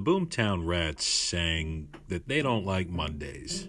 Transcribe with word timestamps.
The 0.00 0.10
Boomtown 0.12 0.66
Rats 0.66 1.04
sang 1.04 1.88
that 2.08 2.26
they 2.26 2.40
don't 2.40 2.64
like 2.64 2.88
Mondays. 2.88 3.68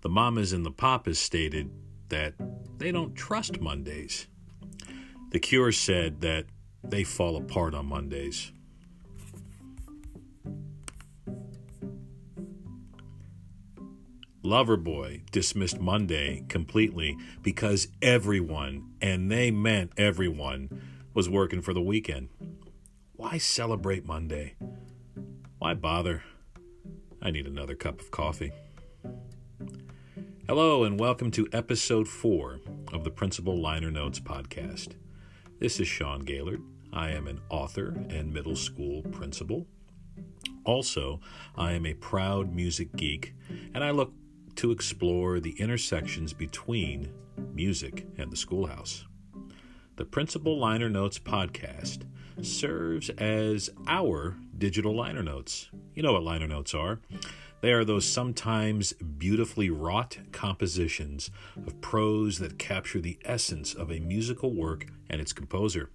The 0.00 0.08
Mamas 0.08 0.52
and 0.52 0.66
the 0.66 0.72
Papas 0.72 1.20
stated 1.20 1.70
that 2.08 2.34
they 2.78 2.90
don't 2.90 3.14
trust 3.14 3.60
Mondays. 3.60 4.26
The 5.30 5.38
Cure 5.38 5.70
said 5.70 6.22
that 6.22 6.46
they 6.82 7.04
fall 7.04 7.36
apart 7.36 7.72
on 7.72 7.86
Mondays. 7.86 8.50
Loverboy 14.42 15.30
dismissed 15.30 15.78
Monday 15.78 16.42
completely 16.48 17.16
because 17.42 17.86
everyone, 18.02 18.90
and 19.00 19.30
they 19.30 19.52
meant 19.52 19.92
everyone, 19.96 20.82
was 21.14 21.28
working 21.30 21.62
for 21.62 21.72
the 21.72 21.80
weekend. 21.80 22.30
Why 23.12 23.38
celebrate 23.38 24.04
Monday? 24.04 24.56
Why 25.64 25.72
bother? 25.72 26.22
I 27.22 27.30
need 27.30 27.46
another 27.46 27.74
cup 27.74 27.98
of 27.98 28.10
coffee. 28.10 28.52
Hello, 30.46 30.84
and 30.84 31.00
welcome 31.00 31.30
to 31.30 31.48
episode 31.54 32.06
four 32.06 32.60
of 32.92 33.02
the 33.02 33.10
Principal 33.10 33.58
Liner 33.58 33.90
Notes 33.90 34.20
podcast. 34.20 34.88
This 35.60 35.80
is 35.80 35.88
Sean 35.88 36.20
Gaylord. 36.20 36.60
I 36.92 37.12
am 37.12 37.26
an 37.26 37.40
author 37.48 37.94
and 38.10 38.30
middle 38.30 38.56
school 38.56 39.04
principal. 39.04 39.66
Also, 40.66 41.22
I 41.56 41.72
am 41.72 41.86
a 41.86 41.94
proud 41.94 42.52
music 42.52 42.94
geek, 42.94 43.34
and 43.72 43.82
I 43.82 43.90
look 43.90 44.12
to 44.56 44.70
explore 44.70 45.40
the 45.40 45.58
intersections 45.58 46.34
between 46.34 47.10
music 47.54 48.06
and 48.18 48.30
the 48.30 48.36
schoolhouse. 48.36 49.06
The 49.96 50.04
Principal 50.04 50.58
Liner 50.58 50.90
Notes 50.90 51.18
podcast 51.18 52.02
serves 52.42 53.10
as 53.10 53.70
our 53.86 54.36
digital 54.56 54.94
liner 54.94 55.22
notes. 55.22 55.70
You 55.94 56.02
know 56.02 56.12
what 56.12 56.22
liner 56.22 56.46
notes 56.46 56.74
are. 56.74 57.00
They 57.60 57.72
are 57.72 57.84
those 57.84 58.06
sometimes 58.06 58.92
beautifully 58.92 59.70
wrought 59.70 60.18
compositions 60.32 61.30
of 61.66 61.80
prose 61.80 62.38
that 62.38 62.58
capture 62.58 63.00
the 63.00 63.18
essence 63.24 63.72
of 63.72 63.90
a 63.90 64.00
musical 64.00 64.52
work 64.52 64.86
and 65.08 65.20
its 65.20 65.32
composer. 65.32 65.90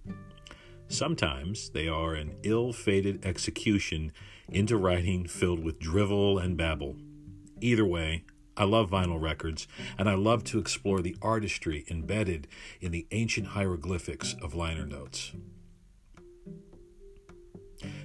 Sometimes 0.88 1.70
they 1.70 1.86
are 1.86 2.14
an 2.14 2.34
ill 2.42 2.72
fated 2.72 3.24
execution 3.24 4.10
into 4.48 4.76
writing 4.76 5.26
filled 5.26 5.62
with 5.62 5.78
drivel 5.78 6.38
and 6.38 6.56
babble. 6.56 6.96
Either 7.60 7.84
way, 7.84 8.24
I 8.56 8.64
love 8.64 8.90
vinyl 8.90 9.20
records, 9.20 9.68
and 9.96 10.08
I 10.08 10.14
love 10.14 10.42
to 10.44 10.58
explore 10.58 11.00
the 11.00 11.16
artistry 11.22 11.84
embedded 11.88 12.48
in 12.80 12.90
the 12.90 13.06
ancient 13.12 13.48
hieroglyphics 13.48 14.34
of 14.42 14.54
liner 14.54 14.86
notes. 14.86 15.32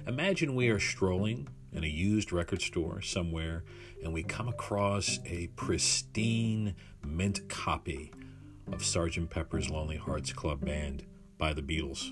Imagine 0.06 0.54
we 0.54 0.68
are 0.68 0.78
strolling 0.78 1.48
in 1.72 1.84
a 1.84 1.88
used 1.88 2.32
record 2.32 2.62
store 2.62 3.00
somewhere 3.02 3.64
and 4.02 4.12
we 4.12 4.22
come 4.22 4.48
across 4.48 5.18
a 5.26 5.48
pristine 5.48 6.74
mint 7.04 7.48
copy 7.48 8.12
of 8.72 8.80
Sgt. 8.80 9.30
Pepper's 9.30 9.70
Lonely 9.70 9.96
Hearts 9.96 10.32
Club 10.32 10.64
Band 10.64 11.04
by 11.38 11.52
the 11.52 11.62
Beatles. 11.62 12.10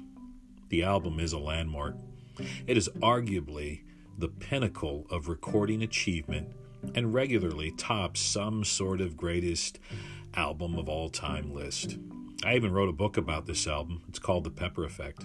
The 0.68 0.82
album 0.82 1.18
is 1.20 1.32
a 1.32 1.38
landmark. 1.38 1.96
It 2.66 2.76
is 2.76 2.88
arguably 3.00 3.82
the 4.18 4.28
pinnacle 4.28 5.06
of 5.10 5.28
recording 5.28 5.82
achievement 5.82 6.48
and 6.94 7.14
regularly 7.14 7.72
tops 7.72 8.20
some 8.20 8.64
sort 8.64 9.00
of 9.00 9.16
greatest 9.16 9.78
album 10.34 10.76
of 10.76 10.88
all 10.88 11.08
time 11.08 11.52
list. 11.52 11.98
I 12.44 12.56
even 12.56 12.72
wrote 12.72 12.88
a 12.88 12.92
book 12.92 13.16
about 13.16 13.46
this 13.46 13.66
album. 13.66 14.02
It's 14.08 14.18
called 14.18 14.44
The 14.44 14.50
Pepper 14.50 14.84
Effect. 14.84 15.24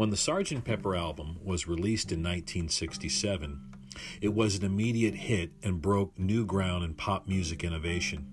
When 0.00 0.08
the 0.08 0.16
Sgt. 0.16 0.64
Pepper 0.64 0.96
album 0.96 1.40
was 1.44 1.68
released 1.68 2.10
in 2.10 2.20
1967, 2.20 3.60
it 4.22 4.32
was 4.32 4.56
an 4.56 4.64
immediate 4.64 5.14
hit 5.14 5.50
and 5.62 5.82
broke 5.82 6.18
new 6.18 6.46
ground 6.46 6.84
in 6.84 6.94
pop 6.94 7.28
music 7.28 7.62
innovation. 7.62 8.26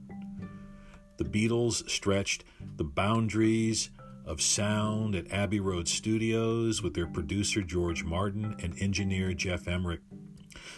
The 1.18 1.26
Beatles 1.26 1.90
stretched 1.90 2.46
the 2.78 2.86
boundaries 2.86 3.90
of 4.26 4.40
sound 4.40 5.14
at 5.14 5.30
Abbey 5.30 5.60
Road 5.60 5.90
Studios 5.90 6.82
with 6.82 6.94
their 6.94 7.06
producer 7.06 7.62
George 7.62 8.06
Martin 8.06 8.56
and 8.64 8.82
engineer 8.82 9.34
Geoff 9.34 9.68
Emerick. 9.68 10.00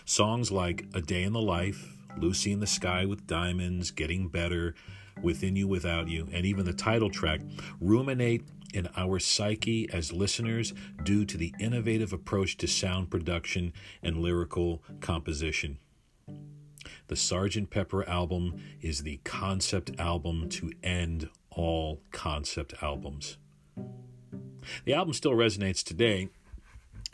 Songs 0.05 0.51
like 0.51 0.87
A 0.95 1.01
Day 1.01 1.21
in 1.21 1.33
the 1.33 1.39
Life, 1.39 1.97
Lucy 2.17 2.51
in 2.51 2.61
the 2.61 2.65
Sky 2.65 3.05
with 3.05 3.27
Diamonds, 3.27 3.91
Getting 3.91 4.27
Better, 4.27 4.73
Within 5.21 5.55
You 5.55 5.67
Without 5.67 6.07
You, 6.07 6.27
and 6.31 6.45
even 6.45 6.65
the 6.65 6.73
title 6.73 7.09
track 7.09 7.41
ruminate 7.79 8.43
in 8.73 8.87
our 8.95 9.19
psyche 9.19 9.89
as 9.91 10.13
listeners 10.13 10.73
due 11.03 11.25
to 11.25 11.37
the 11.37 11.53
innovative 11.59 12.13
approach 12.13 12.57
to 12.57 12.67
sound 12.67 13.09
production 13.09 13.73
and 14.03 14.17
lyrical 14.17 14.83
composition. 15.01 15.79
The 17.07 17.15
Sgt. 17.15 17.69
Pepper 17.69 18.07
album 18.07 18.61
is 18.81 19.01
the 19.01 19.17
concept 19.23 19.99
album 19.99 20.47
to 20.49 20.71
end 20.83 21.29
all 21.49 22.01
concept 22.11 22.75
albums. 22.81 23.37
The 24.85 24.93
album 24.93 25.13
still 25.13 25.31
resonates 25.31 25.83
today 25.83 26.29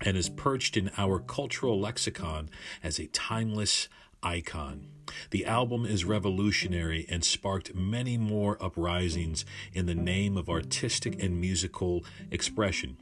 and 0.01 0.17
is 0.17 0.29
perched 0.29 0.75
in 0.75 0.91
our 0.97 1.19
cultural 1.19 1.79
lexicon 1.79 2.49
as 2.83 2.99
a 2.99 3.07
timeless 3.07 3.87
icon. 4.25 4.87
The 5.29 5.45
album 5.45 5.85
is 5.85 6.03
revolutionary 6.03 7.05
and 7.09 7.23
sparked 7.23 7.75
many 7.75 8.17
more 8.17 8.61
uprisings 8.61 9.45
in 9.71 9.85
the 9.85 9.95
name 9.95 10.35
of 10.35 10.49
artistic 10.49 11.21
and 11.23 11.39
musical 11.39 12.03
expression. 12.31 12.97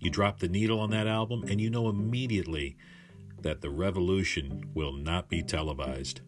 You 0.00 0.10
drop 0.10 0.40
the 0.40 0.48
needle 0.48 0.80
on 0.80 0.90
that 0.90 1.06
album, 1.06 1.44
and 1.46 1.60
you 1.60 1.70
know 1.70 1.88
immediately 1.88 2.76
that 3.42 3.60
the 3.60 3.70
revolution 3.70 4.70
will 4.74 4.92
not 4.92 5.28
be 5.28 5.42
televised 5.42 6.22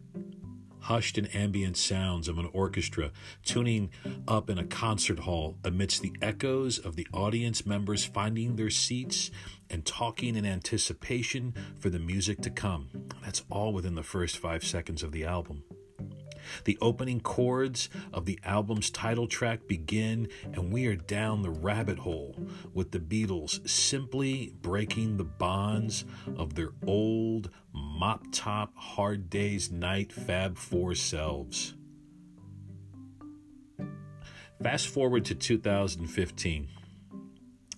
hushed 0.85 1.17
and 1.17 1.33
ambient 1.35 1.75
sounds 1.75 2.27
of 2.27 2.37
an 2.37 2.47
orchestra 2.53 3.11
tuning 3.43 3.89
up 4.27 4.51
in 4.51 4.59
a 4.59 4.63
concert 4.63 5.17
hall 5.17 5.57
amidst 5.63 6.03
the 6.03 6.13
echoes 6.21 6.77
of 6.77 6.95
the 6.95 7.07
audience 7.11 7.65
members 7.65 8.05
finding 8.05 8.55
their 8.55 8.69
seats 8.69 9.31
and 9.71 9.83
talking 9.83 10.35
in 10.35 10.45
anticipation 10.45 11.55
for 11.79 11.89
the 11.89 11.97
music 11.97 12.39
to 12.39 12.51
come. 12.51 12.87
That's 13.23 13.43
all 13.49 13.73
within 13.73 13.95
the 13.95 14.03
first 14.03 14.37
five 14.37 14.63
seconds 14.63 15.01
of 15.01 15.11
the 15.11 15.25
album. 15.25 15.63
The 16.65 16.77
opening 16.81 17.19
chords 17.19 17.89
of 18.13 18.25
the 18.25 18.39
album's 18.43 18.91
title 18.91 19.25
track 19.25 19.67
begin, 19.67 20.27
and 20.53 20.71
we 20.71 20.85
are 20.85 20.95
down 20.95 21.41
the 21.41 21.49
rabbit 21.49 21.97
hole 21.97 22.35
with 22.75 22.91
the 22.91 22.99
Beatles 22.99 23.67
simply 23.67 24.53
breaking 24.61 25.17
the 25.17 25.23
bonds 25.23 26.05
of 26.37 26.53
their 26.53 26.69
old 26.85 27.49
mop 27.95 28.25
top, 28.31 28.73
hard 28.75 29.29
day's 29.29 29.71
night 29.71 30.11
Fab 30.11 30.57
Four 30.57 30.95
selves. 30.95 31.73
Fast 34.61 34.87
forward 34.87 35.25
to 35.25 35.35
2015, 35.35 36.67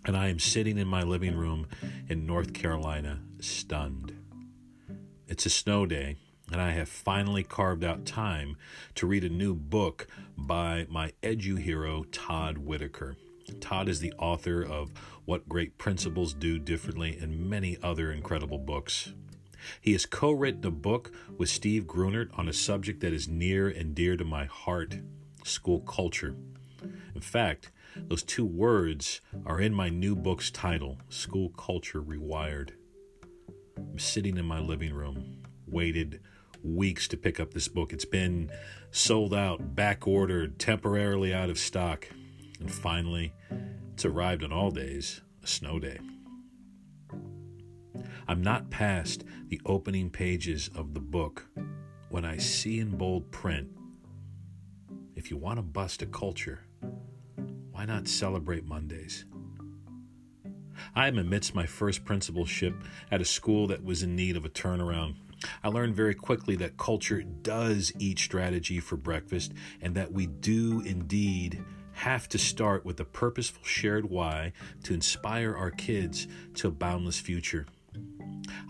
and 0.05 0.17
I 0.17 0.29
am 0.29 0.39
sitting 0.39 0.77
in 0.77 0.87
my 0.87 1.03
living 1.03 1.35
room 1.35 1.67
in 2.09 2.25
North 2.25 2.53
Carolina, 2.53 3.19
stunned. 3.39 4.13
It's 5.27 5.45
a 5.45 5.49
snow 5.49 5.85
day 5.85 6.17
and 6.51 6.61
I 6.61 6.71
have 6.71 6.87
finally 6.87 7.43
carved 7.43 7.83
out 7.83 8.05
time 8.05 8.55
to 8.95 9.05
read 9.05 9.23
a 9.23 9.29
new 9.29 9.53
book 9.53 10.07
by 10.37 10.85
my 10.89 11.11
edu 11.21 11.59
hero, 11.59 12.03
Todd 12.11 12.57
Whitaker. 12.57 13.17
Todd 13.59 13.89
is 13.89 13.99
the 13.99 14.13
author 14.13 14.63
of 14.63 14.91
What 15.25 15.49
Great 15.49 15.77
Principals 15.77 16.33
Do 16.33 16.57
Differently 16.57 17.17
and 17.17 17.49
many 17.49 17.77
other 17.83 18.11
incredible 18.11 18.57
books. 18.57 19.13
He 19.81 19.93
has 19.93 20.05
co 20.05 20.31
written 20.31 20.65
a 20.65 20.71
book 20.71 21.11
with 21.37 21.49
Steve 21.49 21.83
Gruenert 21.83 22.29
on 22.37 22.47
a 22.47 22.53
subject 22.53 23.01
that 23.01 23.13
is 23.13 23.27
near 23.27 23.67
and 23.67 23.95
dear 23.95 24.17
to 24.17 24.25
my 24.25 24.45
heart 24.45 24.97
school 25.43 25.79
culture. 25.81 26.35
In 27.15 27.21
fact, 27.21 27.71
those 27.95 28.23
two 28.23 28.45
words 28.45 29.21
are 29.45 29.59
in 29.59 29.73
my 29.73 29.89
new 29.89 30.15
book's 30.15 30.51
title 30.51 30.97
School 31.09 31.49
Culture 31.49 32.01
Rewired. 32.01 32.71
I'm 33.77 33.99
sitting 33.99 34.37
in 34.37 34.45
my 34.45 34.59
living 34.59 34.93
room, 34.93 35.43
waited 35.67 36.21
weeks 36.63 37.07
to 37.07 37.17
pick 37.17 37.39
up 37.39 37.53
this 37.53 37.67
book. 37.67 37.93
It's 37.93 38.05
been 38.05 38.51
sold 38.91 39.33
out, 39.33 39.75
back 39.75 40.07
ordered, 40.07 40.59
temporarily 40.59 41.33
out 41.33 41.49
of 41.49 41.57
stock. 41.57 42.07
And 42.59 42.71
finally, 42.71 43.33
it's 43.93 44.05
arrived 44.05 44.43
on 44.43 44.51
all 44.51 44.71
days, 44.71 45.21
a 45.43 45.47
snow 45.47 45.79
day. 45.79 45.99
I'm 48.27 48.41
not 48.41 48.69
past 48.69 49.23
the 49.47 49.61
opening 49.65 50.09
pages 50.09 50.69
of 50.75 50.93
the 50.93 50.99
book 50.99 51.47
when 52.09 52.25
I 52.25 52.37
see 52.37 52.79
in 52.79 52.97
bold 52.97 53.31
print 53.31 53.69
if 55.17 55.31
you 55.31 55.37
want 55.37 55.57
to 55.57 55.63
bust 55.63 56.03
a 56.03 56.05
culture, 56.05 56.59
why 57.71 57.85
not 57.85 58.07
celebrate 58.07 58.65
Mondays? 58.65 59.25
I 60.93 61.07
am 61.07 61.17
amidst 61.17 61.55
my 61.55 61.65
first 61.65 62.05
principalship 62.05 62.75
at 63.09 63.19
a 63.19 63.25
school 63.25 63.65
that 63.67 63.83
was 63.83 64.03
in 64.03 64.15
need 64.15 64.37
of 64.37 64.45
a 64.45 64.49
turnaround. 64.49 65.15
I 65.63 65.69
learned 65.69 65.95
very 65.95 66.13
quickly 66.13 66.55
that 66.57 66.77
culture 66.77 67.23
does 67.23 67.91
eat 67.97 68.19
strategy 68.19 68.79
for 68.79 68.95
breakfast 68.95 69.53
and 69.81 69.95
that 69.95 70.11
we 70.11 70.27
do 70.27 70.81
indeed 70.81 71.63
have 71.93 72.29
to 72.29 72.37
start 72.37 72.85
with 72.85 72.99
a 72.99 73.05
purposeful 73.05 73.63
shared 73.63 74.07
why 74.07 74.53
to 74.83 74.93
inspire 74.93 75.55
our 75.55 75.71
kids 75.71 76.27
to 76.53 76.67
a 76.67 76.71
boundless 76.71 77.19
future. 77.19 77.65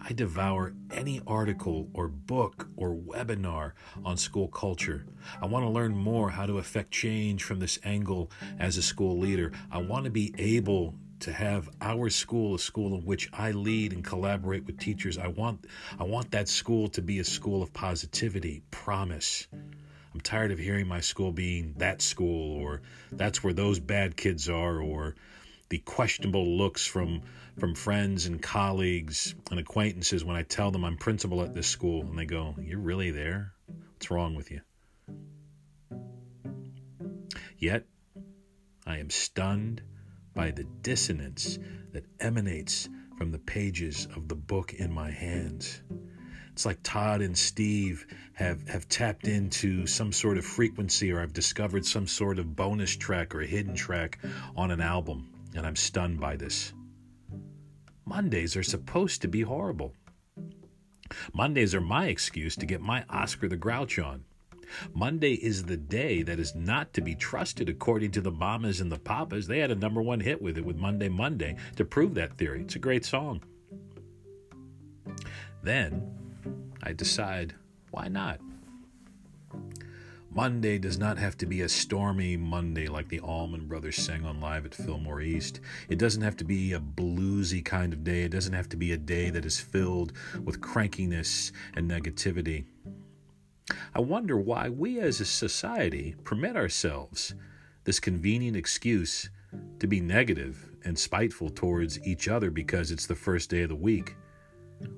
I 0.04 0.14
devour 0.14 0.74
any 0.92 1.22
article 1.28 1.90
or 1.94 2.08
book 2.08 2.70
or 2.76 2.96
webinar 2.96 3.74
on 4.06 4.18
school 4.18 4.48
culture. 4.48 5.06
I 5.42 5.46
want 5.46 5.66
to 5.66 5.70
learn 5.70 5.96
more 5.96 6.30
how 6.30 6.46
to 6.46 6.60
affect 6.60 6.92
change 6.92 7.44
from 7.44 7.60
this 7.60 7.80
angle 7.84 8.32
as 8.60 8.78
a 8.78 8.82
school 8.82 9.18
leader. 9.18 9.52
I 9.72 9.80
want 9.80 10.06
to 10.06 10.12
be 10.12 10.34
able 10.38 10.96
to 11.20 11.34
have 11.34 11.70
our 11.82 12.10
school 12.10 12.56
a 12.56 12.60
school 12.60 12.96
in 12.96 13.06
which 13.06 13.30
I 13.34 13.52
lead 13.52 13.94
and 13.94 14.04
collaborate 14.04 14.66
with 14.66 14.80
teachers. 14.80 15.18
I 15.18 15.28
want 15.28 15.66
I 16.00 16.04
want 16.04 16.32
that 16.32 16.48
school 16.48 16.88
to 16.90 17.02
be 17.02 17.20
a 17.20 17.24
school 17.24 17.64
of 17.64 17.74
positivity, 17.74 18.62
promise. 18.72 19.48
I'm 20.14 20.22
tired 20.22 20.52
of 20.52 20.60
hearing 20.60 20.88
my 20.88 21.00
school 21.00 21.32
being 21.32 21.74
that 21.78 22.02
school 22.02 22.60
or 22.62 22.82
that's 23.12 23.44
where 23.44 23.54
those 23.54 23.80
bad 23.80 24.16
kids 24.18 24.50
are 24.50 24.80
or 24.80 25.16
the 25.70 25.80
questionable 25.80 26.58
looks 26.58 26.86
from 26.86 27.22
from 27.60 27.74
friends 27.74 28.28
and 28.28 28.42
colleagues 28.42 29.34
and 29.50 29.60
acquaintances 29.60 30.24
when 30.24 30.36
I 30.36 30.44
tell 30.44 30.70
them 30.72 30.86
I'm 30.86 30.98
principal 30.98 31.42
at 31.42 31.56
this 31.56 31.68
school 31.68 32.02
and 32.02 32.18
they 32.18 32.26
go, 32.26 32.56
"You're 32.62 32.80
really 32.80 33.12
there? 33.12 33.54
What's 33.94 34.12
wrong 34.12 34.36
with 34.36 34.52
you?" 34.52 34.62
Yet 37.58 37.86
I 38.86 39.00
am 39.00 39.10
stunned 39.10 39.82
by 40.34 40.52
the 40.52 40.64
dissonance 40.64 41.58
that 41.92 42.06
emanates 42.20 42.88
from 43.18 43.32
the 43.32 43.40
pages 43.40 44.08
of 44.16 44.28
the 44.28 44.36
book 44.36 44.74
in 44.76 44.92
my 44.92 45.10
hands. 45.10 45.82
It's 46.52 46.66
like 46.66 46.80
Todd 46.84 47.22
and 47.22 47.38
Steve 47.38 48.06
have, 48.34 48.68
have 48.68 48.88
tapped 48.88 49.28
into 49.28 49.86
some 49.86 50.12
sort 50.12 50.38
of 50.38 50.46
frequency, 50.46 51.12
or 51.12 51.20
I've 51.20 51.34
discovered 51.34 51.86
some 51.86 52.08
sort 52.08 52.40
of 52.40 52.56
bonus 52.56 52.96
track 52.96 53.36
or 53.36 53.42
hidden 53.42 53.76
track 53.76 54.20
on 54.56 54.72
an 54.72 54.82
album, 54.82 55.30
and 55.58 55.66
I'm 55.66 55.76
stunned 55.76 56.20
by 56.20 56.36
this. 56.36 56.74
Mondays 58.06 58.56
are 58.56 58.64
supposed 58.64 59.22
to 59.24 59.28
be 59.28 59.42
horrible. 59.42 59.94
Mondays 61.34 61.74
are 61.76 61.82
my 61.82 62.08
excuse 62.08 62.56
to 62.56 62.66
get 62.66 62.80
my 62.80 63.04
Oscar 63.10 63.50
the 63.50 63.58
Grouch 63.58 64.00
on. 64.00 64.24
Monday 64.94 65.34
is 65.34 65.64
the 65.64 65.78
day 65.78 66.22
that 66.22 66.40
is 66.40 66.54
not 66.54 66.94
to 66.94 67.02
be 67.02 67.16
trusted, 67.16 67.70
according 67.70 68.12
to 68.12 68.22
the 68.22 68.32
Mamas 68.32 68.82
and 68.82 68.92
the 68.92 69.00
Papas. 69.00 69.48
They 69.48 69.60
had 69.60 69.72
a 69.72 69.76
number 69.76 70.02
one 70.02 70.20
hit 70.20 70.42
with 70.42 70.58
it 70.58 70.66
with 70.66 70.78
Monday 70.78 71.10
Monday 71.10 71.56
to 71.78 71.86
prove 71.86 72.14
that 72.16 72.38
theory. 72.38 72.62
It's 72.62 72.76
a 72.76 72.80
great 72.80 73.06
song. 73.06 73.42
Then 75.64 76.18
I 76.84 76.94
decide, 76.94 77.56
why 77.92 78.10
not? 78.10 78.40
Monday 80.38 80.78
does 80.78 81.00
not 81.00 81.18
have 81.18 81.36
to 81.36 81.48
be 81.48 81.62
a 81.62 81.68
stormy 81.68 82.38
Monday 82.38 82.86
like 82.86 83.10
the 83.10 83.20
Allman 83.22 83.66
Brothers 83.66 83.96
sang 83.96 84.24
on 84.24 84.40
live 84.40 84.68
at 84.68 84.76
Fillmore 84.76 85.20
East. 85.20 85.62
It 85.90 85.98
doesn't 85.98 86.22
have 86.22 86.38
to 86.38 86.44
be 86.44 86.74
a 86.74 86.80
bluesy 86.80 87.66
kind 87.66 87.92
of 87.92 88.04
day. 88.04 88.22
It 88.22 88.34
doesn't 88.34 88.54
have 88.54 88.70
to 88.70 88.78
be 88.78 88.92
a 88.92 88.98
day 88.98 89.32
that 89.32 89.46
is 89.46 89.60
filled 89.60 90.14
with 90.44 90.62
crankiness 90.62 91.52
and 91.76 91.90
negativity. 91.90 92.66
I 93.96 94.00
wonder 94.00 94.38
why 94.38 94.70
we 94.70 95.00
as 95.00 95.20
a 95.20 95.26
society 95.26 96.14
permit 96.24 96.56
ourselves 96.56 97.34
this 97.86 98.00
convenient 98.00 98.56
excuse 98.56 99.32
to 99.80 99.88
be 99.88 100.00
negative 100.00 100.70
and 100.86 101.00
spiteful 101.00 101.50
towards 101.50 102.00
each 102.06 102.28
other 102.28 102.52
because 102.52 102.92
it's 102.92 103.08
the 103.08 103.16
first 103.16 103.50
day 103.50 103.64
of 103.64 103.70
the 103.70 103.76
week. 103.76 104.16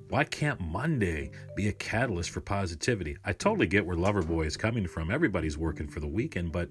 Why 0.08 0.24
can't 0.24 0.60
Monday 0.60 1.30
be 1.54 1.68
a 1.68 1.72
catalyst 1.72 2.30
for 2.30 2.40
positivity? 2.40 3.16
I 3.24 3.32
totally 3.32 3.66
get 3.66 3.86
where 3.86 3.96
Loverboy 3.96 4.46
is 4.46 4.56
coming 4.56 4.86
from. 4.86 5.10
Everybody's 5.10 5.56
working 5.56 5.88
for 5.88 6.00
the 6.00 6.08
weekend, 6.08 6.52
but 6.52 6.68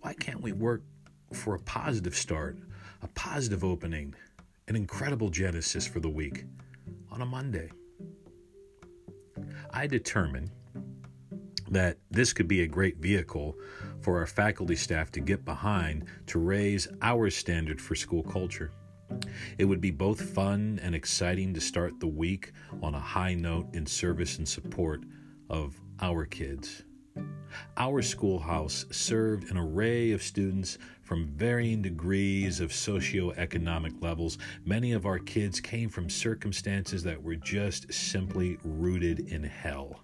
why 0.00 0.14
can't 0.14 0.40
we 0.40 0.52
work 0.52 0.82
for 1.32 1.54
a 1.54 1.60
positive 1.60 2.14
start, 2.14 2.58
a 3.02 3.08
positive 3.08 3.64
opening, 3.64 4.14
an 4.68 4.76
incredible 4.76 5.30
genesis 5.30 5.86
for 5.86 6.00
the 6.00 6.08
week 6.08 6.44
on 7.10 7.22
a 7.22 7.26
Monday? 7.26 7.70
I 9.72 9.86
determined 9.86 10.50
that 11.70 11.98
this 12.10 12.32
could 12.32 12.48
be 12.48 12.62
a 12.62 12.66
great 12.66 12.98
vehicle 12.98 13.56
for 14.00 14.18
our 14.18 14.26
faculty 14.26 14.76
staff 14.76 15.10
to 15.12 15.20
get 15.20 15.44
behind 15.44 16.04
to 16.26 16.38
raise 16.38 16.88
our 17.02 17.30
standard 17.30 17.80
for 17.80 17.94
school 17.94 18.22
culture. 18.22 18.72
It 19.58 19.64
would 19.64 19.80
be 19.80 19.90
both 19.90 20.34
fun 20.34 20.80
and 20.82 20.94
exciting 20.94 21.54
to 21.54 21.60
start 21.60 22.00
the 22.00 22.06
week 22.06 22.52
on 22.82 22.94
a 22.94 23.00
high 23.00 23.34
note 23.34 23.74
in 23.74 23.86
service 23.86 24.38
and 24.38 24.48
support 24.48 25.02
of 25.48 25.80
our 26.00 26.24
kids. 26.24 26.84
Our 27.76 28.02
schoolhouse 28.02 28.86
served 28.90 29.50
an 29.50 29.58
array 29.58 30.12
of 30.12 30.22
students 30.22 30.78
from 31.02 31.26
varying 31.26 31.82
degrees 31.82 32.60
of 32.60 32.70
socioeconomic 32.70 34.00
levels. 34.02 34.38
Many 34.64 34.92
of 34.92 35.06
our 35.06 35.18
kids 35.18 35.60
came 35.60 35.88
from 35.88 36.08
circumstances 36.08 37.02
that 37.02 37.20
were 37.20 37.36
just 37.36 37.92
simply 37.92 38.58
rooted 38.62 39.20
in 39.20 39.42
hell. 39.42 40.00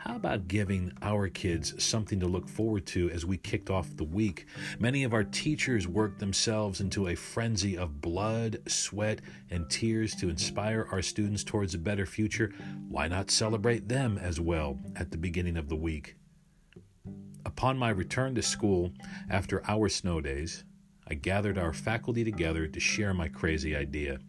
How 0.00 0.16
about 0.16 0.48
giving 0.48 0.94
our 1.02 1.28
kids 1.28 1.74
something 1.84 2.20
to 2.20 2.26
look 2.26 2.48
forward 2.48 2.86
to 2.86 3.10
as 3.10 3.26
we 3.26 3.36
kicked 3.36 3.68
off 3.68 3.98
the 3.98 4.04
week? 4.04 4.46
Many 4.78 5.04
of 5.04 5.12
our 5.12 5.24
teachers 5.24 5.86
worked 5.86 6.20
themselves 6.20 6.80
into 6.80 7.08
a 7.08 7.14
frenzy 7.14 7.76
of 7.76 8.00
blood, 8.00 8.62
sweat, 8.66 9.20
and 9.50 9.68
tears 9.68 10.14
to 10.14 10.30
inspire 10.30 10.88
our 10.90 11.02
students 11.02 11.44
towards 11.44 11.74
a 11.74 11.78
better 11.78 12.06
future. 12.06 12.50
Why 12.88 13.08
not 13.08 13.30
celebrate 13.30 13.88
them 13.88 14.16
as 14.16 14.40
well 14.40 14.78
at 14.96 15.10
the 15.10 15.18
beginning 15.18 15.58
of 15.58 15.68
the 15.68 15.76
week? 15.76 16.16
Upon 17.44 17.76
my 17.76 17.90
return 17.90 18.34
to 18.36 18.42
school 18.42 18.92
after 19.28 19.62
our 19.68 19.90
snow 19.90 20.22
days, 20.22 20.64
I 21.08 21.12
gathered 21.12 21.58
our 21.58 21.74
faculty 21.74 22.24
together 22.24 22.66
to 22.66 22.80
share 22.80 23.12
my 23.12 23.28
crazy 23.28 23.76
idea. 23.76 24.20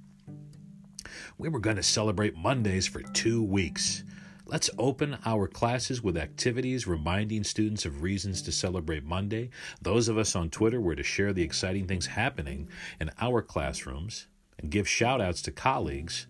We 1.38 1.48
were 1.48 1.60
going 1.60 1.78
to 1.78 1.84
celebrate 1.84 2.36
Mondays 2.36 2.88
for 2.88 3.02
two 3.02 3.42
weeks. 3.42 4.04
Let's 4.52 4.70
open 4.78 5.18
our 5.26 5.48
classes 5.48 6.04
with 6.04 6.18
activities 6.18 6.86
reminding 6.86 7.46
students 7.46 7.86
of 7.86 8.04
reasons 8.04 8.42
to 8.42 8.52
celebrate 8.52 9.06
Monday. 9.06 9.50
Those 9.82 10.10
of 10.10 10.18
us 10.18 10.36
on 10.36 10.50
Twitter 10.50 10.82
were 10.82 10.94
to 10.94 11.04
share 11.04 11.32
the 11.32 11.42
exciting 11.42 11.88
things 11.88 12.06
happening 12.06 12.68
in 13.00 13.12
our 13.22 13.42
classrooms 13.42 14.28
and 14.60 14.70
give 14.70 14.90
shout 14.90 15.22
outs 15.22 15.42
to 15.44 15.54
colleagues 15.54 16.28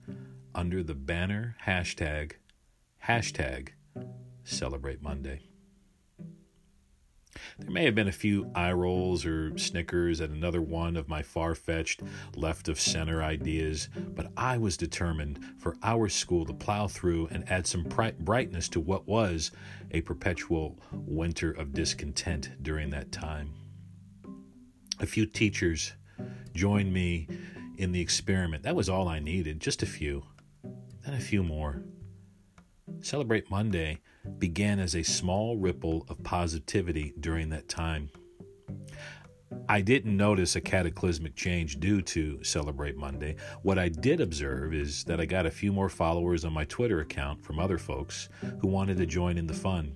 under 0.54 0.84
the 0.84 0.94
banner 0.94 1.58
hashtag 1.66 2.34
hashtag 3.08 3.70
celebrate 4.44 5.02
Monday. 5.02 5.51
There 7.60 7.72
may 7.72 7.86
have 7.86 7.96
been 7.96 8.08
a 8.08 8.14
few 8.14 8.52
eye 8.56 8.72
rolls 8.72 9.26
or 9.26 9.58
snickers 9.58 10.22
at 10.22 10.30
another 10.30 10.62
one 10.62 10.98
of 10.98 11.08
my 11.08 11.22
far 11.22 11.56
fetched, 11.56 12.02
left 12.36 12.68
of 12.68 12.80
center 12.80 13.24
ideas, 13.24 13.90
but 14.16 14.32
I 14.36 14.58
was 14.58 14.78
determined 14.78 15.40
for 15.58 15.76
our 15.84 16.10
school 16.10 16.46
to 16.46 16.54
plow 16.54 16.88
through 16.88 17.28
and 17.28 17.50
add 17.50 17.68
some 17.68 17.84
brightness 17.84 18.68
to 18.70 18.80
what 18.80 19.08
was 19.08 19.52
a 19.92 20.02
perpetual 20.02 20.80
winter 20.92 21.52
of 21.52 21.74
discontent 21.74 22.52
during 22.62 22.90
that 22.90 23.12
time. 23.12 23.54
A 25.00 25.06
few 25.06 25.26
teachers 25.26 25.94
joined 26.54 26.94
me 26.94 27.28
in 27.78 27.92
the 27.92 28.02
experiment. 28.02 28.64
That 28.64 28.76
was 28.76 28.90
all 28.90 29.08
I 29.08 29.20
needed, 29.20 29.60
just 29.60 29.82
a 29.82 29.88
few, 29.88 30.24
then 31.06 31.16
a 31.16 31.20
few 31.20 31.44
more. 31.44 31.84
Celebrate 33.02 33.50
Monday 33.50 34.00
began 34.38 34.80
as 34.80 34.96
a 34.96 35.04
small 35.04 35.58
ripple 35.58 36.06
of 36.10 36.24
positivity 36.24 37.14
during 37.20 37.50
that 37.50 37.68
time. 37.68 38.10
I 39.68 39.82
didn't 39.82 40.16
notice 40.16 40.56
a 40.56 40.62
cataclysmic 40.62 41.36
change 41.36 41.80
due 41.80 42.02
to 42.04 42.44
Celebrate 42.44 42.98
Monday. 42.98 43.36
What 43.64 43.78
I 43.78 43.90
did 43.90 44.22
observe 44.22 44.74
is 44.74 45.04
that 45.06 45.20
I 45.20 45.26
got 45.26 45.46
a 45.46 45.52
few 45.52 45.72
more 45.74 45.90
followers 45.90 46.46
on 46.46 46.54
my 46.54 46.66
Twitter 46.66 47.02
account 47.02 47.44
from 47.44 47.60
other 47.60 47.78
folks 47.78 48.30
who 48.60 48.68
wanted 48.68 48.98
to 48.98 49.06
join 49.06 49.38
in 49.38 49.48
the 49.48 49.54
fun. 49.54 49.96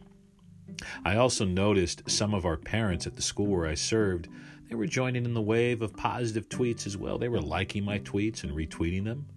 I 1.06 1.16
also 1.16 1.46
noticed 1.46 2.10
some 2.10 2.34
of 2.34 2.46
our 2.46 2.58
parents 2.58 3.08
at 3.08 3.16
the 3.16 3.22
school 3.22 3.48
where 3.48 3.68
I 3.68 3.76
served, 3.76 4.28
they 4.70 4.76
were 4.76 4.88
joining 4.88 5.26
in 5.26 5.34
the 5.34 5.42
wave 5.42 5.82
of 5.82 5.96
positive 5.96 6.50
tweets 6.50 6.86
as 6.86 6.98
well. 6.98 7.18
They 7.18 7.30
were 7.30 7.42
liking 7.42 7.86
my 7.86 8.00
tweets 8.00 8.44
and 8.44 8.52
retweeting 8.52 9.06
them. 9.06 9.28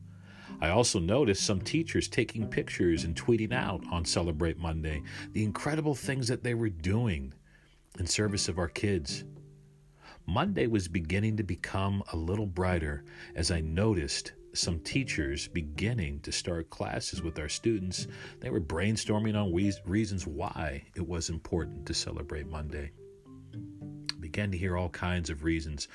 I 0.61 0.71
also 0.71 0.99
noticed 0.99 1.45
some 1.45 1.61
teachers 1.61 2.09
taking 2.09 2.49
pictures 2.49 3.05
and 3.05 3.15
tweeting 3.15 3.53
out 3.53 3.83
on 3.93 4.05
Celebrate 4.05 4.59
Monday 4.59 5.03
the 5.33 5.45
incredible 5.45 5.95
things 5.95 6.27
that 6.29 6.43
they 6.43 6.55
were 6.55 6.69
doing 6.69 7.33
in 7.99 8.07
service 8.07 8.49
of 8.49 8.59
our 8.59 8.69
kids. 8.69 9.25
Monday 10.27 10.67
was 10.67 10.89
beginning 10.89 11.37
to 11.37 11.43
become 11.43 12.03
a 12.13 12.17
little 12.17 12.47
brighter 12.47 13.05
as 13.35 13.51
I 13.51 13.61
noticed 13.61 14.33
some 14.53 14.81
teachers 14.81 15.47
beginning 15.49 16.21
to 16.21 16.33
start 16.33 16.71
classes 16.71 17.23
with 17.23 17.39
our 17.39 17.49
students. 17.49 18.09
They 18.41 18.51
were 18.51 18.61
brainstorming 18.61 19.37
on 19.37 19.55
reasons 19.85 20.27
why 20.27 20.85
it 20.97 21.07
was 21.07 21.31
important 21.31 21.87
to 21.87 21.95
celebrate 21.95 22.49
Monday. 22.49 22.91
I 23.55 24.21
began 24.21 24.51
to 24.51 24.59
hear 24.59 24.77
all 24.77 24.89
kinds 24.89 25.31
of 25.31 25.45
reasons 25.45 25.87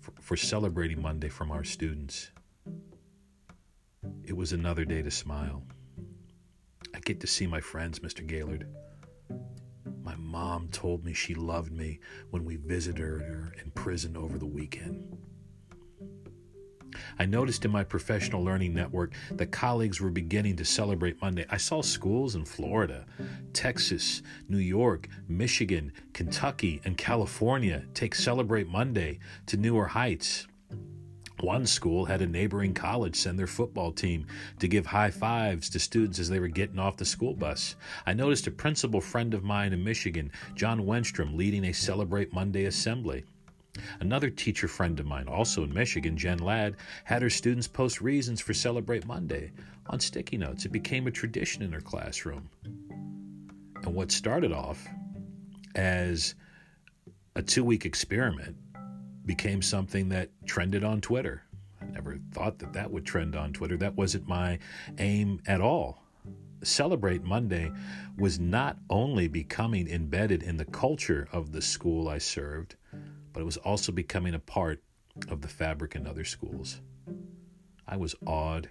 for, 0.00 0.12
for 0.20 0.36
celebrating 0.36 1.02
Monday 1.02 1.28
from 1.28 1.50
our 1.50 1.64
students. 1.64 2.30
It 4.26 4.34
was 4.34 4.52
another 4.52 4.86
day 4.86 5.02
to 5.02 5.10
smile. 5.10 5.62
I 6.94 7.00
get 7.00 7.20
to 7.20 7.26
see 7.26 7.46
my 7.46 7.60
friends, 7.60 8.00
Mr. 8.00 8.26
Gaylord. 8.26 8.66
My 10.02 10.14
mom 10.16 10.68
told 10.68 11.04
me 11.04 11.12
she 11.12 11.34
loved 11.34 11.72
me 11.72 12.00
when 12.30 12.44
we 12.44 12.56
visited 12.56 13.02
her 13.02 13.52
in 13.62 13.70
prison 13.72 14.16
over 14.16 14.38
the 14.38 14.46
weekend. 14.46 15.18
I 17.18 17.26
noticed 17.26 17.66
in 17.66 17.70
my 17.70 17.84
professional 17.84 18.42
learning 18.42 18.72
network 18.72 19.12
that 19.32 19.52
colleagues 19.52 20.00
were 20.00 20.10
beginning 20.10 20.56
to 20.56 20.64
celebrate 20.64 21.20
Monday. 21.20 21.44
I 21.50 21.58
saw 21.58 21.82
schools 21.82 22.34
in 22.34 22.46
Florida, 22.46 23.04
Texas, 23.52 24.22
New 24.48 24.58
York, 24.58 25.08
Michigan, 25.28 25.92
Kentucky, 26.14 26.80
and 26.84 26.96
California 26.96 27.84
take 27.92 28.14
Celebrate 28.14 28.68
Monday 28.68 29.18
to 29.46 29.56
newer 29.58 29.88
heights. 29.88 30.46
One 31.40 31.66
school 31.66 32.04
had 32.04 32.22
a 32.22 32.26
neighboring 32.26 32.74
college 32.74 33.16
send 33.16 33.38
their 33.38 33.46
football 33.46 33.92
team 33.92 34.26
to 34.60 34.68
give 34.68 34.86
high 34.86 35.10
fives 35.10 35.68
to 35.70 35.78
students 35.78 36.18
as 36.18 36.28
they 36.28 36.38
were 36.38 36.48
getting 36.48 36.78
off 36.78 36.96
the 36.96 37.04
school 37.04 37.34
bus. 37.34 37.74
I 38.06 38.14
noticed 38.14 38.46
a 38.46 38.52
principal 38.52 39.00
friend 39.00 39.34
of 39.34 39.42
mine 39.42 39.72
in 39.72 39.82
Michigan, 39.82 40.30
John 40.54 40.80
Wenstrom, 40.82 41.36
leading 41.36 41.64
a 41.64 41.72
Celebrate 41.72 42.32
Monday 42.32 42.64
assembly. 42.66 43.24
Another 43.98 44.30
teacher 44.30 44.68
friend 44.68 44.98
of 45.00 45.06
mine, 45.06 45.26
also 45.26 45.64
in 45.64 45.74
Michigan, 45.74 46.16
Jen 46.16 46.38
Ladd, 46.38 46.76
had 47.02 47.22
her 47.22 47.30
students 47.30 47.66
post 47.66 48.00
reasons 48.00 48.40
for 48.40 48.54
Celebrate 48.54 49.06
Monday 49.06 49.50
on 49.88 49.98
sticky 49.98 50.38
notes. 50.38 50.64
It 50.64 50.72
became 50.72 51.08
a 51.08 51.10
tradition 51.10 51.62
in 51.62 51.72
her 51.72 51.80
classroom. 51.80 52.48
And 53.82 53.94
what 53.94 54.12
started 54.12 54.52
off 54.52 54.86
as 55.74 56.36
a 57.34 57.42
two 57.42 57.64
week 57.64 57.84
experiment 57.84 58.56
became 59.26 59.62
something 59.62 60.08
that 60.10 60.30
trended 60.46 60.84
on 60.84 61.00
Twitter. 61.00 61.42
I 61.80 61.86
never 61.86 62.18
thought 62.32 62.58
that 62.58 62.72
that 62.72 62.90
would 62.90 63.04
trend 63.04 63.36
on 63.36 63.52
Twitter. 63.52 63.76
That 63.76 63.96
wasn't 63.96 64.28
my 64.28 64.58
aim 64.98 65.40
at 65.46 65.60
all. 65.60 66.02
Celebrate 66.62 67.22
Monday 67.22 67.70
was 68.16 68.38
not 68.38 68.78
only 68.88 69.28
becoming 69.28 69.88
embedded 69.88 70.42
in 70.42 70.56
the 70.56 70.64
culture 70.64 71.28
of 71.30 71.52
the 71.52 71.60
school 71.60 72.08
I 72.08 72.18
served, 72.18 72.76
but 73.32 73.40
it 73.40 73.44
was 73.44 73.58
also 73.58 73.92
becoming 73.92 74.34
a 74.34 74.38
part 74.38 74.82
of 75.28 75.42
the 75.42 75.48
fabric 75.48 75.94
in 75.94 76.06
other 76.06 76.24
schools. 76.24 76.80
I 77.86 77.96
was 77.96 78.14
awed 78.26 78.70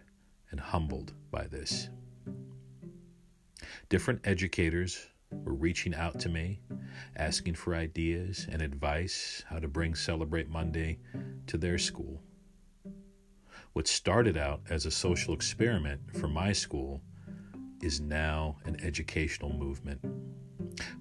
and 0.50 0.60
humbled 0.60 1.14
by 1.30 1.46
this. 1.46 1.90
Different 3.90 4.22
educators 4.24 5.08
were 5.44 5.54
reaching 5.54 5.96
out 5.96 6.20
to 6.22 6.30
me, 6.30 6.60
asking 7.16 7.56
for 7.56 7.76
ideas 7.76 8.48
and 8.52 8.62
advice 8.62 9.44
how 9.48 9.60
to 9.60 9.68
bring 9.68 9.96
Celebrate 9.96 10.50
Monday 10.50 11.00
to 11.48 11.58
their 11.58 11.78
school. 11.78 12.22
What 13.74 13.88
started 13.88 14.38
out 14.38 14.62
as 14.70 14.86
a 14.86 14.92
social 14.92 15.34
experiment 15.34 16.02
for 16.16 16.28
my 16.28 16.52
school 16.52 17.02
is 17.82 18.00
now 18.00 18.58
an 18.66 18.78
educational 18.84 19.52
movement. 19.52 20.00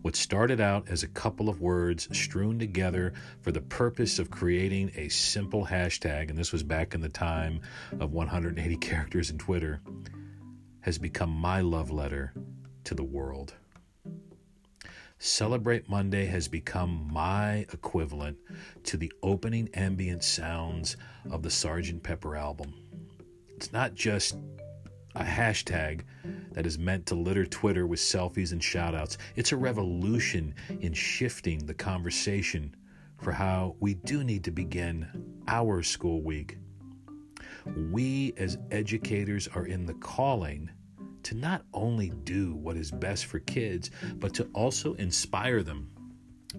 What 0.03 0.17
started 0.17 0.61
out 0.61 0.89
as 0.89 1.03
a 1.03 1.09
couple 1.09 1.49
of 1.49 1.61
words 1.61 2.09
strewn 2.17 2.59
together 2.59 3.13
for 3.41 3.53
the 3.53 3.61
purpose 3.61 4.19
of 4.19 4.31
creating 4.31 4.91
a 4.97 5.09
simple 5.09 5.67
hashtag, 5.67 6.29
and 6.29 6.39
this 6.39 6.53
was 6.53 6.63
back 6.63 6.95
in 6.95 7.01
the 7.01 7.09
time 7.09 7.61
of 8.01 8.13
180 8.13 8.77
characters 8.79 9.31
in 9.31 9.39
Twitter, 9.39 9.81
has 10.81 10.99
become 10.99 11.31
my 11.31 11.61
love 11.61 11.91
letter 11.91 12.33
to 12.85 12.95
the 12.95 13.05
world. 13.05 13.55
Celebrate 15.25 15.89
Monday 15.89 16.27
has 16.27 16.49
become 16.49 17.09
my 17.09 17.59
equivalent 17.73 18.37
to 18.83 18.97
the 18.97 19.13
opening 19.23 19.69
ambient 19.75 20.25
sounds 20.25 20.97
of 21.31 21.45
the 21.45 21.49
Sgt. 21.49 22.03
Pepper 22.03 22.35
album. 22.35 22.75
It's 23.55 23.73
not 23.73 23.95
just 23.95 24.37
a 25.15 25.23
hashtag 25.23 26.01
that 26.51 26.67
is 26.67 26.77
meant 26.77 27.07
to 27.07 27.15
litter 27.15 27.47
Twitter 27.47 27.87
with 27.87 28.01
selfies 28.01 28.51
and 28.51 28.61
shoutouts. 28.61 29.17
It's 29.37 29.53
a 29.53 29.57
revolution 29.57 30.57
in 30.81 30.93
shifting 30.93 31.67
the 31.67 31.75
conversation 31.75 32.75
for 33.19 33.31
how 33.31 33.77
we 33.79 33.95
do 33.95 34.25
need 34.25 34.43
to 34.43 34.51
begin 34.51 35.07
our 35.47 35.85
school 35.85 36.21
week. 36.21 36.59
We 37.93 38.35
as 38.39 38.59
educators 38.73 39.47
are 39.47 39.67
in 39.67 39.87
the 39.87 39.95
calling 39.95 40.69
to 41.25 41.35
not 41.35 41.65
only 41.73 42.11
do 42.11 42.55
what 42.55 42.77
is 42.77 42.91
best 42.91 43.27
for 43.27 43.39
kids, 43.39 43.91
but 44.15 44.35
to 44.35 44.49
also 44.53 44.95
inspire 44.95 45.63
them 45.63 45.91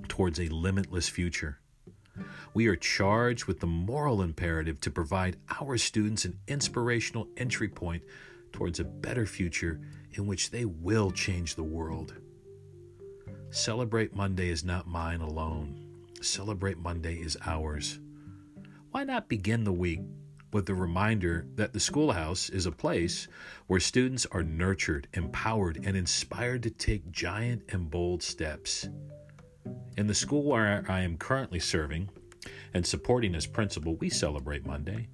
towards 0.07 0.39
a 0.39 0.47
limitless 0.47 1.09
future. 1.09 1.59
We 2.53 2.67
are 2.67 2.75
charged 2.75 3.45
with 3.45 3.59
the 3.59 3.67
moral 3.67 4.21
imperative 4.21 4.79
to 4.81 4.91
provide 4.91 5.37
our 5.59 5.77
students 5.77 6.25
an 6.25 6.39
inspirational 6.47 7.27
entry 7.37 7.67
point 7.67 8.03
towards 8.51 8.79
a 8.79 8.83
better 8.83 9.25
future 9.25 9.81
in 10.11 10.27
which 10.27 10.51
they 10.51 10.65
will 10.65 11.11
change 11.11 11.55
the 11.55 11.63
world. 11.63 12.13
Celebrate 13.49 14.15
Monday 14.15 14.49
is 14.49 14.63
not 14.63 14.87
mine 14.87 15.21
alone. 15.21 15.79
Celebrate 16.21 16.77
Monday 16.77 17.15
is 17.15 17.37
ours. 17.45 17.99
Why 18.91 19.03
not 19.03 19.27
begin 19.27 19.63
the 19.63 19.73
week 19.73 20.01
with 20.53 20.65
the 20.65 20.75
reminder 20.75 21.47
that 21.55 21.73
the 21.73 21.79
schoolhouse 21.79 22.49
is 22.49 22.65
a 22.65 22.71
place 22.71 23.27
where 23.67 23.79
students 23.79 24.25
are 24.31 24.43
nurtured, 24.43 25.07
empowered, 25.13 25.79
and 25.83 25.97
inspired 25.97 26.63
to 26.63 26.69
take 26.69 27.11
giant 27.11 27.63
and 27.69 27.89
bold 27.89 28.21
steps. 28.21 28.87
In 29.97 30.07
the 30.07 30.15
school 30.15 30.43
where 30.43 30.85
I 30.87 31.01
am 31.01 31.17
currently 31.17 31.59
serving 31.59 32.09
and 32.73 32.85
supporting 32.85 33.35
as 33.35 33.45
principal, 33.45 33.95
we 33.95 34.09
celebrate 34.09 34.65
Monday. 34.65 35.07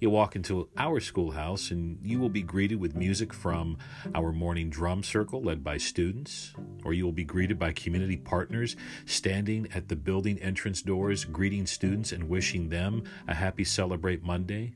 You 0.00 0.10
walk 0.10 0.34
into 0.34 0.68
our 0.76 0.98
schoolhouse 0.98 1.70
and 1.70 1.98
you 2.02 2.18
will 2.18 2.28
be 2.28 2.42
greeted 2.42 2.80
with 2.80 2.96
music 2.96 3.32
from 3.32 3.78
our 4.16 4.32
morning 4.32 4.68
drum 4.68 5.04
circle 5.04 5.40
led 5.40 5.62
by 5.62 5.76
students, 5.76 6.54
or 6.84 6.92
you 6.92 7.04
will 7.04 7.12
be 7.12 7.22
greeted 7.22 7.56
by 7.56 7.70
community 7.72 8.16
partners 8.16 8.74
standing 9.04 9.68
at 9.72 9.88
the 9.88 9.94
building 9.94 10.40
entrance 10.40 10.82
doors, 10.82 11.24
greeting 11.24 11.66
students 11.66 12.10
and 12.10 12.28
wishing 12.28 12.68
them 12.68 13.04
a 13.28 13.34
happy 13.34 13.62
Celebrate 13.62 14.24
Monday. 14.24 14.74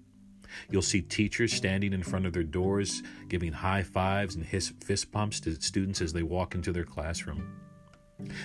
You'll 0.71 0.83
see 0.83 1.03
teachers 1.03 1.53
standing 1.53 1.93
in 1.93 2.03
front 2.03 2.26
of 2.26 2.33
their 2.33 2.43
doors, 2.43 3.03
giving 3.29 3.53
high 3.53 3.83
fives 3.83 4.35
and 4.35 4.45
hiss, 4.45 4.73
fist 4.85 5.12
pumps 5.12 5.41
to 5.41 5.61
students 5.61 6.00
as 6.00 6.12
they 6.12 6.23
walk 6.23 6.55
into 6.55 6.73
their 6.73 6.85
classroom. 6.85 7.61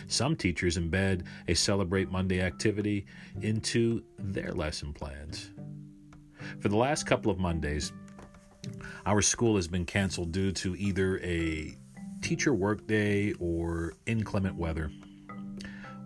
Some 0.08 0.36
teachers 0.36 0.78
embed 0.78 1.26
a 1.48 1.54
Celebrate 1.54 2.12
Monday 2.12 2.42
activity 2.42 3.06
into 3.42 4.04
their 4.20 4.52
lesson 4.52 4.94
plans. 4.94 5.52
For 6.60 6.70
the 6.70 6.78
last 6.78 7.06
couple 7.06 7.32
of 7.32 7.40
Mondays, 7.40 7.94
our 9.06 9.22
school 9.22 9.56
has 9.56 9.68
been 9.68 9.86
canceled 9.86 10.32
due 10.32 10.52
to 10.54 10.76
either 10.76 11.20
a 11.20 11.76
teacher 12.22 12.54
workday 12.54 13.34
or 13.40 13.94
inclement 14.06 14.56
weather. 14.56 14.92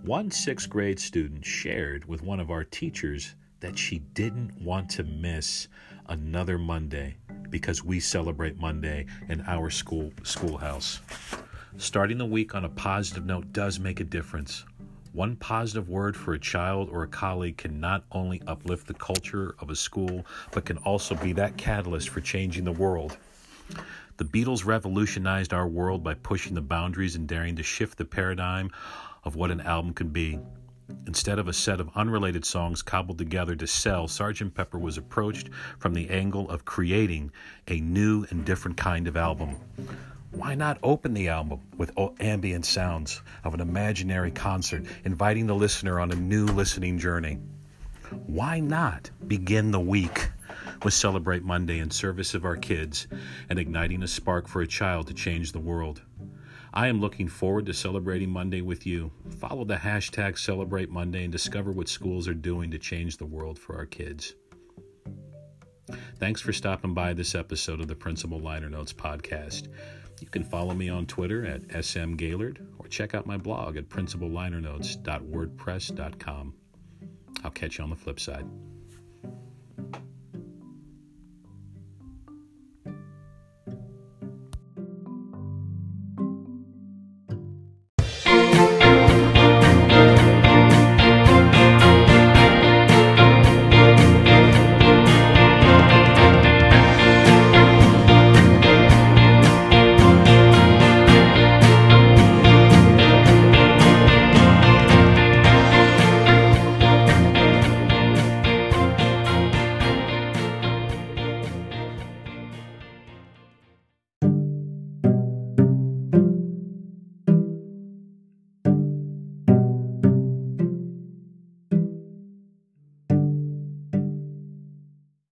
One 0.04 0.30
sixth 0.30 0.70
grade 0.70 1.00
student 1.00 1.44
shared 1.44 2.06
with 2.06 2.22
one 2.22 2.40
of 2.40 2.52
our 2.52 2.64
teachers 2.64 3.36
that 3.65 3.79
she 3.79 3.98
didn't 4.13 4.62
want 4.62 4.88
to 4.88 5.03
miss 5.03 5.69
another 6.10 6.55
Monday 6.60 7.17
because 7.50 7.84
we 7.84 8.00
celebrate 8.00 8.60
Monday 8.60 9.07
in 9.27 9.41
our 9.48 9.72
school 9.72 10.13
schoolhouse. 10.22 11.01
Starting 11.77 12.19
the 12.19 12.25
week 12.27 12.53
on 12.53 12.65
a 12.65 12.69
positive 12.69 13.25
note 13.25 13.51
does 13.53 13.79
make 13.79 14.00
a 14.00 14.03
difference. 14.03 14.65
One 15.13 15.36
positive 15.38 15.89
word 15.89 16.15
for 16.15 16.36
a 16.36 16.39
child 16.39 16.89
or 16.91 17.01
a 17.01 17.07
colleague 17.07 17.57
can 17.57 17.79
not 17.79 18.03
only 18.12 18.39
uplift 18.45 18.86
the 18.86 18.93
culture 18.93 19.55
of 19.57 19.72
a 19.72 19.75
school, 19.75 20.27
but 20.51 20.65
can 20.65 20.77
also 20.77 21.15
be 21.15 21.34
that 21.34 21.57
catalyst 21.57 22.10
for 22.10 22.22
changing 22.22 22.65
the 22.65 22.72
world. 22.72 23.17
The 24.17 24.25
Beatles 24.25 24.63
revolutionized 24.63 25.53
our 25.53 25.67
world 25.67 26.03
by 26.03 26.13
pushing 26.13 26.53
the 26.53 26.62
boundaries 26.62 27.15
and 27.15 27.27
daring 27.27 27.55
to 27.55 27.63
shift 27.63 27.98
the 27.98 28.05
paradigm 28.05 28.69
of 29.24 29.36
what 29.36 29.50
an 29.50 29.62
album 29.62 29.95
could 29.95 30.13
be. 30.13 30.38
Instead 31.08 31.39
of 31.39 31.48
a 31.48 31.54
set 31.54 31.80
of 31.80 31.89
unrelated 31.96 32.46
songs 32.46 32.82
cobbled 32.82 33.18
together 33.18 33.56
to 33.56 33.65
sell, 33.65 34.08
Sgt. 34.08 34.54
Pepper 34.54 34.77
was 34.77 34.98
approached 34.98 35.50
from 35.80 35.94
the 35.94 36.10
angle 36.10 36.50
of 36.50 36.65
creating 36.65 37.32
a 37.68 37.80
new 37.80 38.25
and 38.30 38.46
different 38.46 38.77
kind 38.77 39.08
of 39.08 39.18
album. 39.18 39.56
Why 40.32 40.54
not 40.54 40.77
open 40.84 41.13
the 41.13 41.30
album 41.30 41.62
with 41.77 41.92
ambient 42.20 42.65
sounds 42.65 43.22
of 43.44 43.54
an 43.54 43.62
imaginary 43.62 44.32
concert, 44.32 44.84
inviting 45.06 45.48
the 45.48 45.56
listener 45.56 46.00
on 46.00 46.12
a 46.12 46.15
new 46.15 46.46
listening 46.46 47.00
journey? 47.00 47.39
Why 48.27 48.60
not 48.60 49.10
begin 49.27 49.72
the 49.72 49.80
week 49.80 50.30
with 50.84 50.94
Celebrate 50.94 51.44
Monday 51.44 51.80
in 51.80 51.89
service 51.89 52.34
of 52.34 52.46
our 52.46 52.58
kids 52.58 53.08
and 53.50 53.58
igniting 53.58 54.04
a 54.04 54.08
spark 54.08 54.48
for 54.48 54.62
a 54.62 54.68
child 54.68 55.08
to 55.08 55.13
change 55.13 55.51
the 55.51 55.60
world? 55.60 56.01
I 56.75 56.88
am 56.88 57.00
looking 57.00 57.29
forward 57.29 57.65
to 57.67 57.74
celebrating 57.74 58.29
Monday 58.29 58.60
with 58.62 58.86
you. 58.86 59.13
Follow 59.39 59.63
the 59.63 59.77
hashtag 59.77 60.38
Celebrate 60.38 60.89
Monday 60.89 61.24
and 61.24 61.32
discover 61.32 61.72
what 61.72 61.88
schools 61.88 62.27
are 62.27 62.34
doing 62.34 62.70
to 62.72 62.77
change 62.77 63.15
the 63.15 63.25
world 63.25 63.58
for 63.58 63.77
our 63.77 63.86
kids. 63.86 64.34
Thanks 66.20 66.41
for 66.41 66.51
stopping 66.51 66.94
by 66.94 67.13
this 67.13 67.34
episode 67.34 67.79
of 67.79 67.88
the 67.88 67.96
Principal 67.96 68.39
Liner 68.39 68.70
Notes 68.70 68.91
podcast. 68.91 69.70
You 70.20 70.27
can 70.27 70.44
follow 70.44 70.74
me 70.74 70.89
on 70.89 71.05
Twitter 71.05 71.46
at 71.46 71.65
smgaylord 71.70 72.58
or 72.77 72.89
check 72.89 73.15
out 73.15 73.25
my 73.25 73.38
blog 73.38 73.77
at 73.77 73.88
principallinernotes.wordpress.com. 73.88 76.53
I'll 77.44 77.51
catch 77.51 77.77
you 77.77 77.84
on 77.86 77.89
the 77.89 77.96
flip 77.96 78.20
side. 78.20 78.46